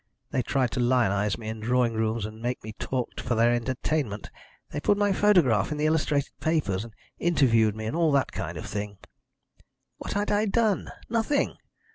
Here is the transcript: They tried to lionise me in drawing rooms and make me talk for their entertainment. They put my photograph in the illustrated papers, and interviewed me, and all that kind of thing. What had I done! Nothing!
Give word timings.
They 0.31 0.41
tried 0.41 0.71
to 0.71 0.79
lionise 0.79 1.37
me 1.37 1.47
in 1.47 1.59
drawing 1.59 1.93
rooms 1.93 2.25
and 2.25 2.41
make 2.41 2.63
me 2.63 2.73
talk 2.79 3.19
for 3.19 3.35
their 3.35 3.51
entertainment. 3.53 4.31
They 4.71 4.79
put 4.79 4.97
my 4.97 5.13
photograph 5.13 5.71
in 5.71 5.77
the 5.77 5.85
illustrated 5.85 6.31
papers, 6.39 6.83
and 6.83 6.95
interviewed 7.19 7.75
me, 7.75 7.85
and 7.85 7.95
all 7.95 8.11
that 8.13 8.31
kind 8.31 8.57
of 8.57 8.65
thing. 8.65 8.97
What 9.99 10.13
had 10.13 10.31
I 10.31 10.45
done! 10.47 10.89
Nothing! 11.07 11.53